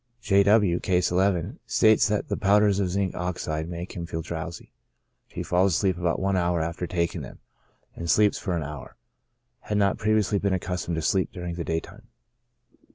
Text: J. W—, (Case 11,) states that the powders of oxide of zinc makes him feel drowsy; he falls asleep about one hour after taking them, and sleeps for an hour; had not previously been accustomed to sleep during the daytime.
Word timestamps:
J. 0.19 0.41
W—, 0.41 0.79
(Case 0.79 1.11
11,) 1.11 1.59
states 1.67 2.07
that 2.07 2.27
the 2.27 2.35
powders 2.35 2.79
of 2.79 2.87
oxide 3.13 3.65
of 3.65 3.69
zinc 3.69 3.69
makes 3.69 3.93
him 3.93 4.07
feel 4.07 4.23
drowsy; 4.23 4.73
he 5.27 5.43
falls 5.43 5.75
asleep 5.75 5.95
about 5.95 6.19
one 6.19 6.35
hour 6.35 6.59
after 6.59 6.87
taking 6.87 7.21
them, 7.21 7.37
and 7.95 8.09
sleeps 8.09 8.39
for 8.39 8.55
an 8.57 8.63
hour; 8.63 8.95
had 9.59 9.77
not 9.77 9.99
previously 9.99 10.39
been 10.39 10.53
accustomed 10.55 10.95
to 10.95 11.03
sleep 11.03 11.31
during 11.31 11.53
the 11.53 11.63
daytime. 11.63 12.07